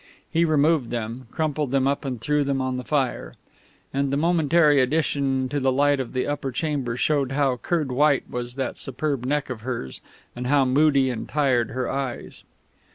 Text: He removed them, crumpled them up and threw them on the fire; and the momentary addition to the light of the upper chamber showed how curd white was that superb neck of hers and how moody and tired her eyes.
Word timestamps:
He 0.31 0.45
removed 0.45 0.89
them, 0.89 1.27
crumpled 1.29 1.69
them 1.69 1.87
up 1.87 2.03
and 2.05 2.19
threw 2.19 2.43
them 2.43 2.59
on 2.59 2.77
the 2.77 2.83
fire; 2.83 3.35
and 3.93 4.11
the 4.11 4.17
momentary 4.17 4.81
addition 4.81 5.47
to 5.49 5.59
the 5.59 5.71
light 5.71 5.99
of 5.99 6.13
the 6.13 6.25
upper 6.25 6.51
chamber 6.51 6.97
showed 6.97 7.33
how 7.33 7.57
curd 7.57 7.91
white 7.91 8.27
was 8.27 8.55
that 8.55 8.79
superb 8.79 9.25
neck 9.25 9.51
of 9.51 9.61
hers 9.61 10.01
and 10.35 10.47
how 10.47 10.65
moody 10.65 11.11
and 11.11 11.29
tired 11.29 11.69
her 11.69 11.87
eyes. 11.87 12.43